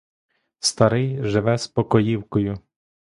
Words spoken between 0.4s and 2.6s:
Старий живе з покоївкою.